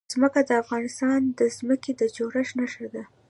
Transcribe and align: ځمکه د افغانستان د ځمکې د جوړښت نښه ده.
ځمکه 0.13 0.39
د 0.49 0.51
افغانستان 0.63 1.19
د 1.39 1.41
ځمکې 1.57 1.91
د 1.99 2.01
جوړښت 2.15 2.53
نښه 2.59 2.87
ده. 2.93 3.03